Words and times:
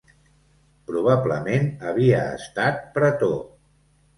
Probablement 0.91 1.69
havia 1.91 2.25
estat 2.41 2.83
pretor. 2.97 3.39